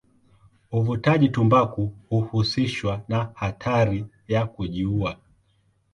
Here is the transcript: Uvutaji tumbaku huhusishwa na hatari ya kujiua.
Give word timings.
Uvutaji 0.71 1.29
tumbaku 1.29 1.93
huhusishwa 2.09 3.01
na 3.07 3.31
hatari 3.35 4.05
ya 4.27 4.45
kujiua. 4.45 5.17